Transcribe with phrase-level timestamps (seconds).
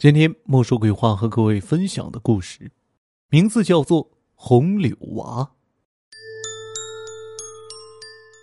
[0.00, 2.72] 今天莫说鬼话和各位分享的故事，
[3.28, 4.02] 名字叫做
[4.34, 5.42] 《红柳娃》。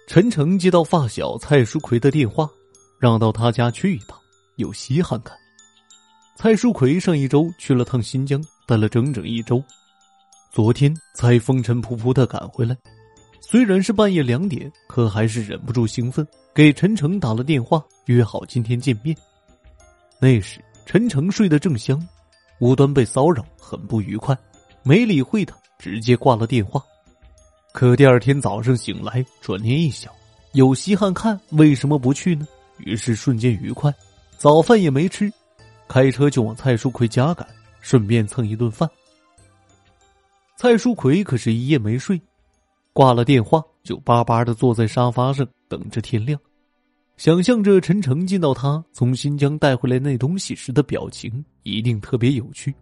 [0.05, 2.47] 陈诚接到发小蔡书奎的电话，
[2.99, 4.20] 让到他家去一趟，
[4.57, 5.35] 有稀罕看。
[6.35, 9.60] 蔡书奎上一周去了趟新疆，待了整整一周，
[10.51, 12.78] 昨天才风尘仆仆的赶回来。
[13.42, 19.17] 虽然是半夜两点，可还是忍不住兴奋，给陈诚打了电话，约好今天见面。
[20.21, 20.61] 那时。
[20.87, 22.01] 陈诚睡得正香，
[22.59, 24.35] 无端被骚扰，很不愉快，
[24.83, 26.81] 没理会他，直接挂了电话。
[27.73, 30.09] 可第二天早上醒来，转念一想，
[30.53, 32.47] 有稀罕看，为什么不去呢？
[32.77, 33.93] 于是瞬间愉快，
[34.37, 35.29] 早饭也没吃，
[35.89, 37.45] 开车就往蔡书奎家赶，
[37.81, 38.89] 顺便蹭一顿饭。
[40.55, 42.19] 蔡书奎可是一夜没睡，
[42.93, 46.39] 挂了电话就巴巴的坐在沙发上等着天亮。
[47.17, 52.73] 想象着陈诚见到他从新疆带回来那东西时的表情，一定特别有趣。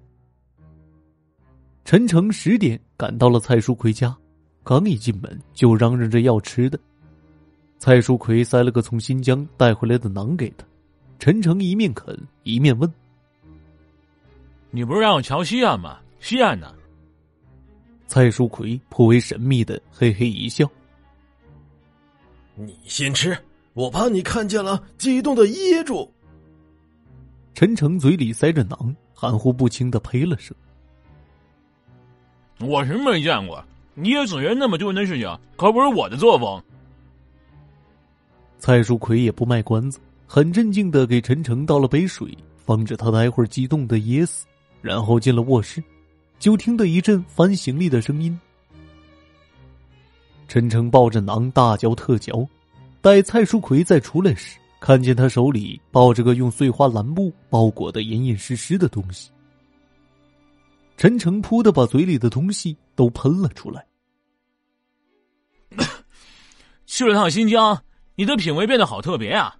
[1.85, 4.15] 陈诚十点赶到了蔡书奎家，
[4.61, 6.77] 刚一进门就嚷嚷着要吃的。
[7.79, 10.65] 蔡书奎塞了个从新疆带回来的馕给他，
[11.17, 12.91] 陈诚一面啃一面问
[14.69, 15.99] ：“你不是让我瞧西安吗？
[16.19, 16.75] 西安呢？”
[18.05, 20.69] 蔡书奎颇为神秘的嘿嘿一笑
[22.55, 23.37] ：“你先吃。”
[23.75, 26.09] 我怕你看见了，激动的噎住。
[27.53, 30.55] 陈诚嘴里塞着馕，含糊不清的呸了声
[32.65, 33.61] ：“我是没见过，
[33.93, 36.63] 捏死人那么丢人的事情，可不是我的作风。”
[38.59, 44.45] 蔡书奎也不卖关子，很镇静的给陈诚倒了杯水，防止他待会儿激动的噎死。
[44.81, 45.83] 然后进了卧室，
[46.39, 48.39] 就听得一阵翻行李的声音。
[50.47, 52.47] 陈诚抱着馕大嚼特嚼。
[53.05, 59.29] 待蔡书奎再出来时，看见他手里抱着个用碎花蓝布包裹的严严实实的东西，
[60.97, 63.85] 陈诚扑的把嘴里的东西都喷了出来。
[66.87, 67.79] 去了趟新疆，
[68.15, 69.55] 你的品味变得好特别啊！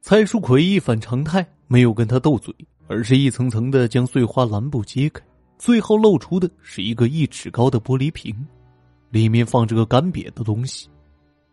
[0.00, 2.54] 蔡书奎一反常态，没有跟他斗嘴，
[2.86, 5.20] 而是一层层的将碎花蓝布揭开，
[5.58, 8.46] 最后露出的是一个一尺高的玻璃瓶，
[9.10, 10.88] 里面放着个干瘪的东西。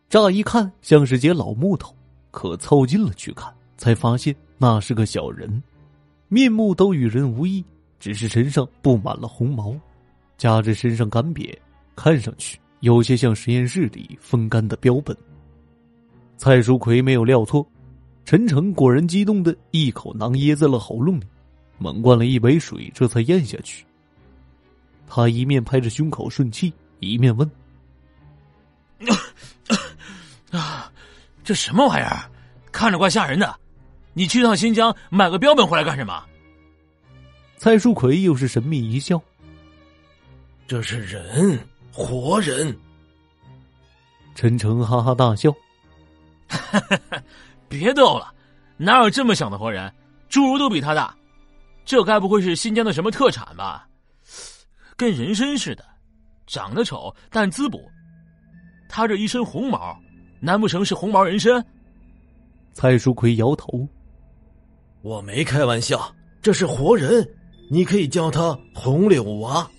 [0.09, 1.93] 乍一看像是截老木头，
[2.31, 5.61] 可凑近了去看，才发现那是个小人，
[6.27, 7.63] 面目都与人无异，
[7.99, 9.75] 只是身上布满了红毛，
[10.37, 11.53] 加之身上干瘪，
[11.95, 15.15] 看上去有些像实验室里风干的标本。
[16.37, 17.65] 蔡书奎没有料错，
[18.25, 21.25] 陈诚果然激动的一口囊噎在了喉咙里，
[21.77, 23.85] 猛灌了一杯水，这才咽下去。
[25.07, 27.49] 他一面拍着胸口顺气，一面问。
[30.51, 30.91] 啊，
[31.43, 32.29] 这什么玩意儿？
[32.71, 33.57] 看着怪吓人的。
[34.13, 36.23] 你去趟新疆买个标本回来干什么？
[37.57, 39.21] 蔡书奎又是神秘一笑
[40.67, 41.59] ：“这是人，
[41.91, 42.77] 活人。”
[44.35, 45.53] 陈诚哈哈大笑
[47.69, 48.33] ：“别逗了，
[48.77, 49.93] 哪有这么小的活人？
[50.29, 51.15] 侏儒都比他大。
[51.85, 53.87] 这该不会是新疆的什么特产吧？
[54.97, 55.85] 跟人参似的，
[56.47, 57.89] 长得丑但滋补。
[58.89, 59.97] 他这一身红毛。”
[60.39, 61.65] 难不成是红毛人参？
[62.73, 63.87] 蔡书奎摇头
[65.01, 67.27] ：“我没开玩笑，这是活人，
[67.69, 69.69] 你可以叫他红柳娃。”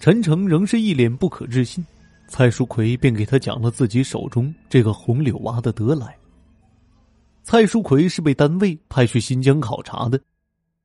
[0.00, 1.84] 陈诚仍是一脸不可置信，
[2.26, 6.16] 蔡书奎便给他讲了自己手中这个红柳娃的得来。
[7.44, 10.20] 蔡书奎是被单位派去新疆考察的，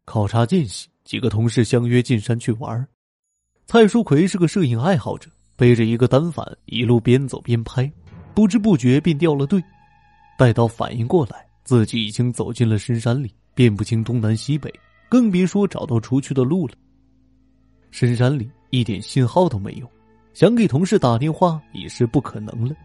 [0.05, 2.87] 考察间隙，几个同事相约进山去玩。
[3.65, 5.29] 蔡书奎是个摄影爱好者。
[5.57, 7.91] 背着一个单反，一路边走边拍，
[8.35, 9.61] 不知不觉便掉了队。
[10.37, 14.71] 待到反应过来，自己已经走进了深山里，辨不清东南西北，
[15.09, 16.75] 更别说找到出去的路了。
[17.89, 19.89] 深山里一点信号都没有，
[20.35, 22.75] 想给同事打电话已是不可能了。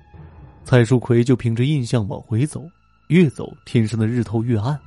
[0.64, 2.64] 蔡树奎就凭着印象往回走，
[3.08, 4.78] 越走天上的日头越暗。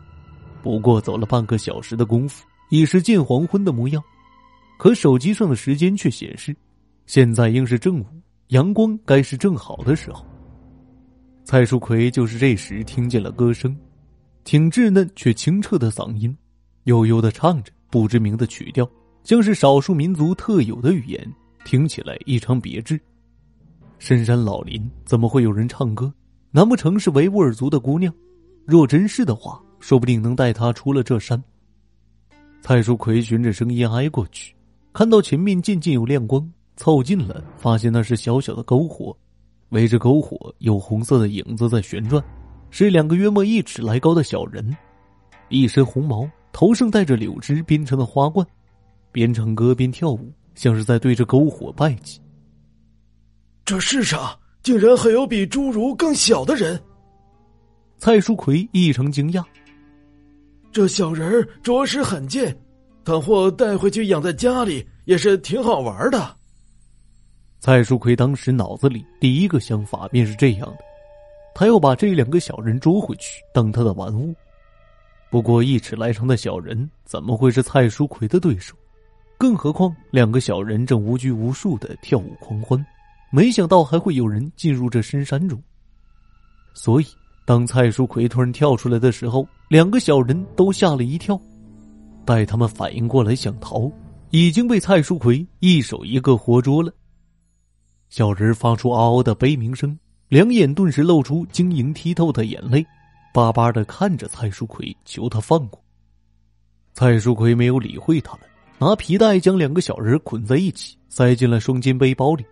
[0.64, 4.04] 不过走了半个小时的功夫，已是近黄昏的模样，
[4.80, 6.56] 可手机上的时间却显示。
[7.06, 8.06] 现在应是正午，
[8.48, 10.26] 阳光该是正好的时候。
[11.44, 13.76] 蔡书奎就是这时听见了歌声，
[14.44, 16.36] 挺稚嫩却清澈的嗓音，
[16.86, 18.90] 悠悠的唱着不知名的曲调，
[19.24, 21.32] 像是少数民族特有的语言，
[21.64, 23.00] 听起来异常别致。
[24.00, 26.12] 深山老林怎么会有人唱歌？
[26.50, 28.12] 难不成是维吾尔族的姑娘？
[28.66, 31.42] 若真是的话，说不定能带他出了这山。
[32.62, 34.56] 蔡书奎循着声音挨过去，
[34.92, 36.52] 看到前面渐渐有亮光。
[36.78, 39.16] 凑近了，发现那是小小的篝火，
[39.70, 42.24] 围着篝火有红色的影子在旋转，
[42.70, 44.76] 是两个约莫一尺来高的小人。
[45.50, 48.46] 一身红毛，头上戴着柳枝编成的花冠，
[49.12, 52.20] 边唱歌边跳舞，像是在对着篝火拜祭。
[53.64, 56.80] 这世上竟然还有比侏儒更小的人！
[57.98, 59.44] 蔡淑奎异常惊讶。
[60.72, 62.56] 这小人着实罕见，
[63.06, 66.36] 倘或带回去养在家里，也是挺好玩的。
[67.66, 70.78] 蔡淑奎当时脑子里第一个想法便是这样的，
[71.56, 74.36] 他要把这两个小人捉回去当他的玩物。
[75.32, 78.76] 不过一尺来长的小人怎么会是蔡淑奎的对手？
[79.40, 82.86] 更何况两个小人正无拘无束的跳舞狂欢，
[83.32, 85.60] 没想到还会有人进入这深山中。
[86.76, 87.08] 所以。
[87.48, 91.40] 当蔡淑奎突然跳出来的时候，两个小人都吓了一跳。
[92.26, 93.92] 待他们反应过来想逃，
[94.30, 96.94] 已经被蔡淑奎一手一个活捉了。
[98.10, 99.98] 小人发出嗷嗷的悲鸣声，
[100.30, 102.86] 两眼顿时露出晶莹剔透的眼泪，
[103.34, 105.82] 巴巴的看着蔡淑奎，求他放过。
[106.94, 108.42] 蔡淑奎没有理会他们，
[108.78, 112.46] 拿皮带将两个小人捆在一起，塞进了双肩背包里，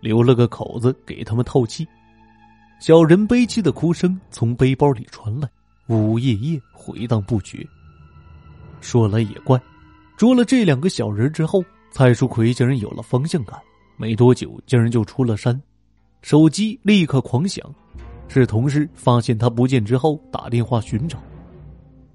[0.00, 1.86] 留了个口子给他们透气。
[2.78, 5.48] 小人悲凄的哭声从背包里传来，
[5.88, 7.66] 呜呜咽咽，回荡不绝。
[8.80, 9.60] 说来也怪，
[10.16, 13.60] 捉了这两个小人之后，蔡淑奎竟然有了方向感，
[13.98, 15.60] 没多久竟然就出了山，
[16.22, 17.62] 手机立刻狂响，
[18.28, 21.18] 是同事发现他不见之后打电话寻找，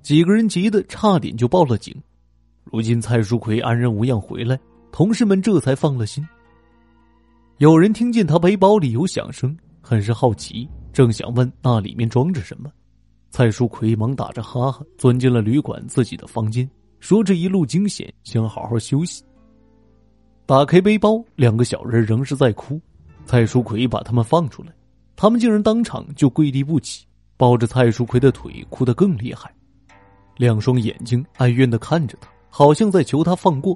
[0.01, 1.95] 几个人急得差点就报了警。
[2.63, 4.57] 如今蔡淑奎安然无恙回来，
[4.91, 6.27] 同事们这才放了心。
[7.57, 9.55] 有人听见他背包里有响声。
[9.85, 12.71] 很是好奇，正想问那里面装着什么，
[13.29, 16.67] 蔡淑奎忙打着哈哈钻进了旅馆自己的房间，
[17.01, 19.21] 说：“这一路惊险，想好好休息。”
[20.53, 22.79] 打开背包，两个小人仍是在哭。
[23.25, 24.71] 蔡淑奎把他们放出来，
[25.15, 27.07] 他们竟然当场就跪地不起，
[27.37, 29.51] 抱着蔡淑奎的腿哭得更厉害，
[30.37, 33.75] 两双眼睛哀怨的看着他，好像在求他放过。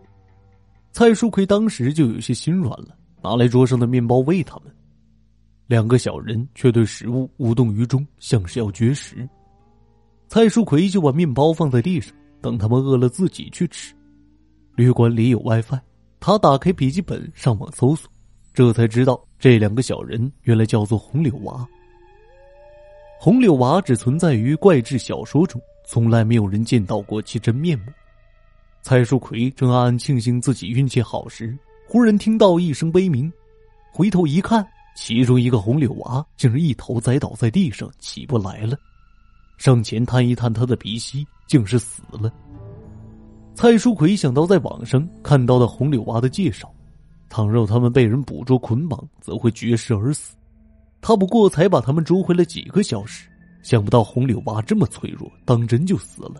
[0.92, 4.72] 蔡淑奎当时就有些心软了，拿来桌上的面包喂他们。
[5.66, 9.28] 两个小人却对食物无动于衷，像是要绝食。
[10.28, 13.96] 蔡淑奎就把面包放在地上，等他们饿了自己去吃。
[14.76, 15.80] 旅馆里有 WiFi，
[16.28, 18.12] 他打开笔记本上网搜索，
[18.54, 21.66] 这才知道这两个小人原来叫做红柳娃。
[23.18, 27.86] 红柳娃只存在于怪志小说中，从来没有人见到过其真面目。
[28.82, 31.58] 蔡树奎正暗暗庆幸自己运气好时，
[31.88, 33.32] 忽然听到一声悲鸣，
[33.94, 34.68] 回头一看。
[34.98, 38.78] 其中一个红柳娃竟然一头栽倒在地上，起不来了。
[39.58, 42.30] 上前探一探他的鼻息，竟是死了。
[43.58, 46.72] 蔡淑奎想到在网上看到的红柳娃的介绍，
[47.28, 50.36] 倘若他们被人捕捉捆绑，则会绝食而死。
[51.02, 53.28] 他不过才把他们捉回了几个小时，
[53.64, 56.36] 想不到红柳娃这么脆弱，当真就死了。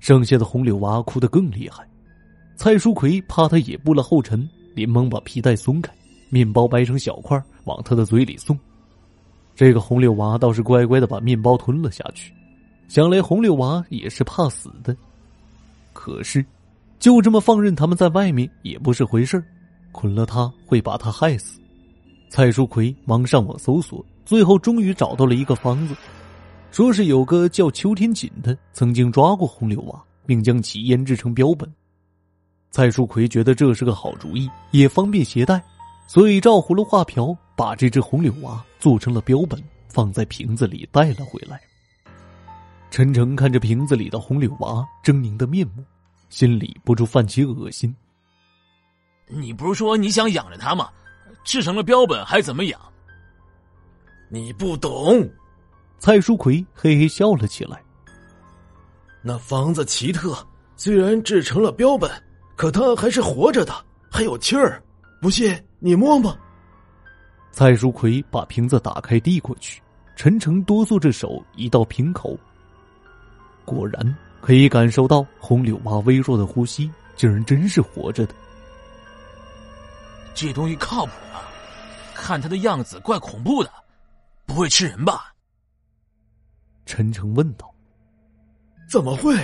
[0.00, 1.82] 剩下的红柳娃哭得更厉害，
[2.56, 5.90] 蔡淑奎怕他也步了后尘，连忙把皮带松开。
[6.28, 8.58] 面包掰成小块，往他的嘴里送。
[9.54, 12.34] 这个红柳娃倒是乖乖的把面包吞了下去。
[12.86, 14.94] 想来红柳娃也是怕死的。
[15.94, 16.44] 可是，
[16.98, 19.42] 就这么放任他们在外面也不是回事
[19.92, 21.58] 捆了他会把他害死。
[22.28, 25.94] 蔡淑奎忙上网搜索，最后终于找到了一个方子，
[26.70, 31.72] 说是有个叫邱天锦的曾经抓过红柳娃，并将其腌制成标本。
[32.70, 35.62] 蔡淑奎觉得这是个好主意，也方便携带。
[36.06, 41.60] 所以，照葫芦画瓢，把这只红柳娃做成了标本，放在瓶子里带了回来。
[42.94, 45.82] 陈诚看着瓶子里的红柳娃狰狞的面目，
[46.28, 47.92] 心里不住泛起恶心。
[49.26, 50.88] 你不是说你想养着它吗？
[51.42, 52.80] 制成了标本还怎么养？
[54.28, 55.28] 你不懂。
[55.98, 57.82] 蔡淑奎嘿嘿笑了起来。
[59.22, 60.46] 那房子奇特，
[60.76, 62.08] 虽然制成了标本，
[62.54, 63.74] 可它还是活着的，
[64.08, 64.80] 还有气儿。
[65.20, 65.52] 不信。
[65.80, 66.32] 你摸摸。
[67.50, 69.82] 蔡淑奎把瓶子打开递过去，
[70.14, 72.38] 陈诚哆嗦着手移到瓶口。
[73.64, 78.34] 果然可以感受到红柳妈微弱的呼吸，竟然真是活着的。
[80.34, 81.40] 这东西靠谱吗？
[82.14, 83.70] 看它的样子怪恐怖的，
[84.46, 85.32] 不会吃人吧？
[86.86, 87.72] 陈诚问道。
[88.88, 89.36] 怎么会？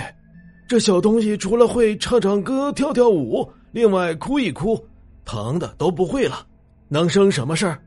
[0.67, 4.83] 这小东西除了会唱唱歌、跳跳舞，另外哭一哭。
[5.23, 6.45] 疼的都不会了，
[6.87, 7.79] 能生什么事儿？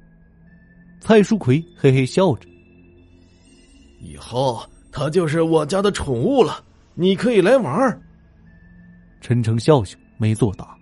[1.01, 2.49] 蔡淑奎嘿嘿笑着。
[4.01, 4.65] 以后
[4.97, 6.63] 他就是我家的宠物了，
[6.95, 8.01] 你可以来玩。
[9.21, 10.73] 陈诚笑笑，没作答。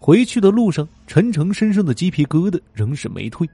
[0.00, 3.48] 回去的路上，陈诚身上的鸡皮疙瘩仍是没退，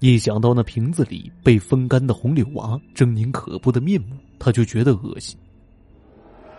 [0.00, 5.38] 一想到那瓶子里被风干的红柳娃狰狞可怖的面目，他就觉得恶心。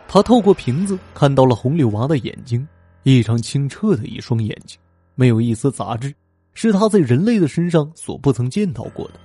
[0.07, 2.65] 他透过瓶子看到了红柳娃的眼睛，
[3.03, 4.79] 异常清澈的一双眼睛，
[5.15, 6.15] 没有一丝杂质，
[6.53, 9.19] 是他在人类的身上所不曾见到过的。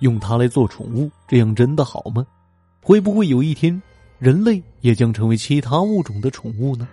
[0.00, 2.26] 用它来做宠物，这样真的好吗？
[2.82, 3.80] 会不会有一天，
[4.18, 6.88] 人类也将成为其他物种的宠物呢？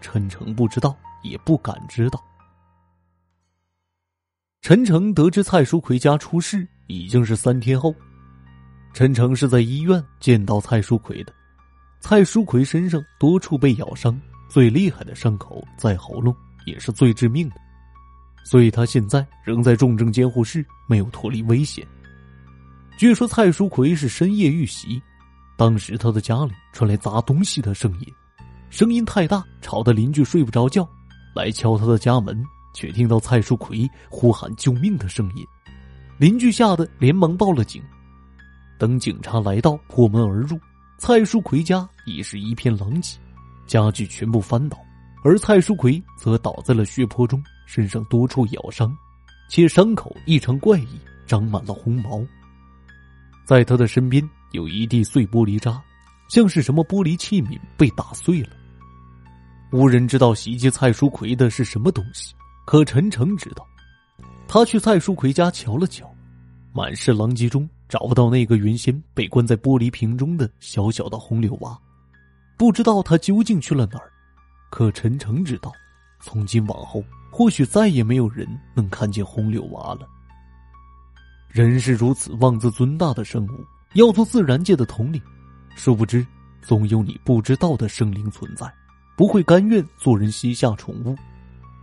[0.00, 2.22] 陈诚不知道，也不敢知道。
[4.60, 7.94] 陈诚得知蔡淑奎家出事已经是三天后，
[8.92, 11.32] 陈诚是在医院见到蔡淑奎的。
[12.00, 17.56] 蔡淑奎身上多处被咬伤，最厉害的伤口在喉咙，也是最致命的，
[18.44, 21.86] 所以他现在仍在重症监护室，没有脱离危险。
[22.98, 25.00] 据说蔡淑奎是深夜遇袭，
[25.56, 28.12] 当时他的家里传来砸东西的声音，
[28.70, 30.84] 声音太大，吵得邻居睡不着觉，
[31.32, 32.44] 来敲他的家门。
[32.74, 35.46] 却听到蔡淑奎呼喊救命的声音，
[36.18, 37.80] 邻居吓得连忙报了警。
[38.78, 40.58] 等警察来到，破门而入，
[40.98, 43.16] 蔡淑奎家已是一片狼藉，
[43.66, 44.76] 家具全部翻倒，
[45.22, 48.92] 而蔡淑奎则倒在了血泊中，身上多处咬伤，
[49.48, 52.20] 且伤口异常怪异，长满了红毛。
[53.48, 55.82] 在他的身边有一地碎玻璃渣，
[56.28, 58.50] 像是什么玻璃器皿被打碎了。
[59.72, 62.34] 无人知道袭击蔡淑奎的是什么东西。
[62.66, 63.66] 可陈诚知道，
[64.46, 66.14] 他去蔡淑奎家瞧了瞧，
[66.74, 71.74] 满是狼藉中找不到那个原先被关在玻璃瓶中的小小的红柳娃，
[72.58, 74.12] 不知道他究竟去了哪儿。
[74.70, 75.72] 可陈诚知道，
[76.20, 80.06] 从今往后或许再也没有人能看见红柳娃了。
[81.48, 83.64] 人是如此妄自尊大的生物，
[83.94, 85.20] 要做自然界的统领，
[85.74, 86.24] 殊不知
[86.60, 88.70] 总有你不知道的生灵存在，
[89.16, 91.16] 不会甘愿做人膝下宠物。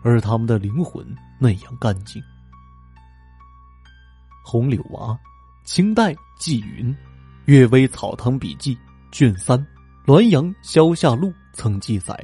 [0.04, 1.04] 而他们的灵魂
[1.40, 2.22] 那样干净。
[4.44, 5.18] 红柳娃，
[5.64, 6.94] 清代纪云，
[7.46, 8.76] 《阅微草堂笔记》
[9.12, 9.58] 卷三，
[10.06, 12.16] 《滦阳萧下录》曾记载：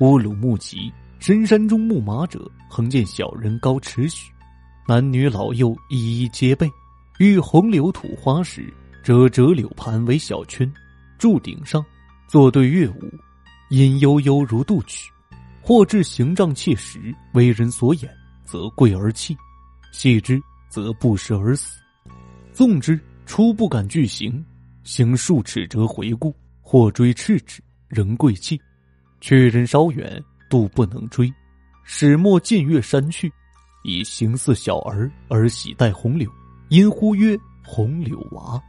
[0.00, 4.32] 乌鲁木齐深山中牧马者，横见小人高尺许，
[4.88, 6.70] 男女老幼一一皆备。
[7.18, 10.70] 遇红柳吐花时，折折柳盘为小圈，
[11.18, 11.84] 柱顶上，
[12.28, 13.12] 作对乐舞，
[13.70, 15.10] 音悠悠如渡曲。
[15.60, 18.08] 或至形状切实，为人所掩，
[18.44, 19.34] 则贵而弃；
[19.92, 21.80] 弃之，则不食而死。
[22.52, 24.44] 纵之，初不敢拒行，
[24.84, 28.60] 行数尺则回顾，或追赤之，仍贵气。
[29.20, 31.32] 却人稍远，度不能追，
[31.82, 33.32] 始末近月山去，
[33.86, 36.28] 以形似小儿而喜戴红柳，
[36.70, 38.60] 因呼曰红柳娃。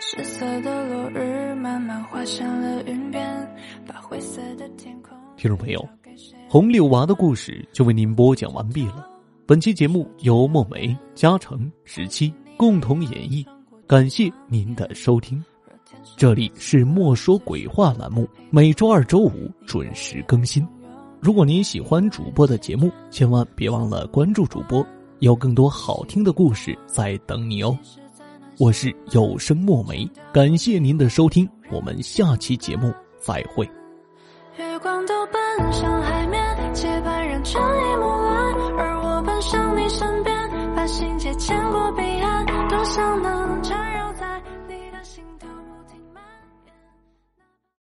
[0.00, 2.02] 失色的落日慢慢
[2.62, 3.54] 了云边，
[3.86, 5.14] 把灰色的天空。
[5.36, 5.86] 听众朋友，
[6.48, 9.06] 红柳娃的故事就为您播讲完毕了。
[9.46, 13.46] 本期节目由墨梅、嘉诚、十七共同演绎，
[13.86, 15.44] 感谢您的收听。
[16.16, 20.66] 这里是“莫说鬼话”栏目，每周二、周五准时更新。
[21.20, 24.84] 如果您喜欢主播的节目，千万别忘了关注主播，
[25.20, 27.76] 有更多好听的故事在等你哦。
[28.58, 33.68] 我是有声墨梅，感谢您的收听，我们下期节目再会。
[34.58, 43.32] 月光都奔向海面，结伴人成一抹蓝，而我奔向你身边，把心结牵过彼岸，多想能。